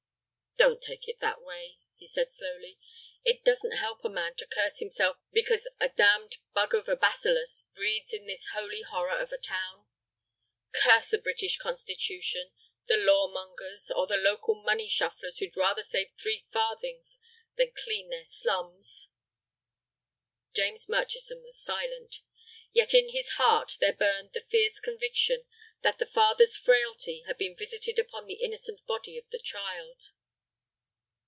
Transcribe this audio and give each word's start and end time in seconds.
"Don't 0.57 0.83
take 0.83 1.07
it 1.07 1.19
that 1.21 1.41
way," 1.41 1.77
he 1.95 2.05
said, 2.05 2.29
slowly; 2.29 2.77
"it 3.23 3.43
doesn't 3.43 3.71
help 3.77 4.05
a 4.05 4.09
man 4.09 4.35
to 4.35 4.45
curse 4.45 4.77
himself 4.77 5.17
because 5.31 5.67
a 5.79 5.89
damned 5.89 6.37
bug 6.53 6.75
of 6.75 6.87
a 6.87 6.95
bacillus 6.95 7.65
breeds 7.73 8.13
in 8.13 8.27
this 8.27 8.49
holy 8.53 8.81
horror 8.83 9.17
of 9.17 9.31
a 9.31 9.39
town. 9.39 9.87
Curse 10.71 11.09
the 11.09 11.17
British 11.17 11.57
Constitution, 11.57 12.51
the 12.85 12.97
law 12.97 13.27
mongers, 13.27 13.89
or 13.89 14.05
the 14.05 14.17
local 14.17 14.53
money 14.61 14.87
shufflers 14.87 15.39
who'd 15.39 15.57
rather 15.57 15.81
save 15.81 16.11
three 16.21 16.45
farthings 16.51 17.17
than 17.55 17.71
clean 17.71 18.09
their 18.09 18.25
slums." 18.25 19.07
James 20.53 20.87
Murchison 20.87 21.41
was 21.41 21.59
silent. 21.59 22.17
Yet 22.71 22.93
in 22.93 23.09
his 23.09 23.29
heart 23.29 23.77
there 23.79 23.93
burned 23.93 24.33
the 24.33 24.41
fierce 24.41 24.79
conviction 24.79 25.43
that 25.81 25.97
the 25.97 26.05
father's 26.05 26.55
frailty 26.55 27.23
had 27.25 27.37
been 27.39 27.55
visited 27.57 27.97
upon 27.97 28.25
the 28.27 28.35
innocent 28.43 28.85
body 28.85 29.17
of 29.17 29.27
the 29.31 29.39
child. 29.39 30.11